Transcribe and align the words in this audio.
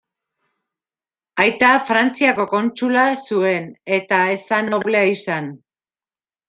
Aita 1.43 1.69
Frantziako 1.91 2.47
kontsula 2.55 3.05
zuen 3.29 3.71
eta 4.01 4.25
ez 4.37 4.43
zen 4.51 4.75
noblea 4.77 5.09
izan. 5.17 5.55